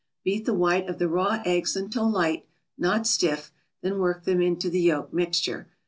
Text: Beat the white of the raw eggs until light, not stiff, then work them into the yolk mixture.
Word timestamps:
Beat 0.23 0.45
the 0.47 0.55
white 0.55 0.89
of 0.89 0.97
the 0.97 1.07
raw 1.07 1.43
eggs 1.45 1.75
until 1.75 2.09
light, 2.09 2.47
not 2.75 3.05
stiff, 3.05 3.51
then 3.83 3.99
work 3.99 4.23
them 4.23 4.41
into 4.41 4.67
the 4.67 4.81
yolk 4.81 5.13
mixture. 5.13 5.67